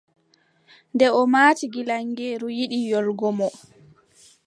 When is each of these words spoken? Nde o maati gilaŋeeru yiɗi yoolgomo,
Nde 0.93 1.07
o 1.19 1.21
maati 1.31 1.65
gilaŋeeru 1.73 2.47
yiɗi 2.57 2.79
yoolgomo, 2.89 3.47